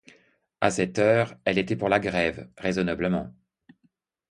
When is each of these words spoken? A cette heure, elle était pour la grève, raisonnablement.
A 0.61 0.71
cette 0.71 0.97
heure, 0.97 1.35
elle 1.45 1.59
était 1.59 1.75
pour 1.75 1.87
la 1.87 1.99
grève, 1.99 2.49
raisonnablement. 2.57 3.31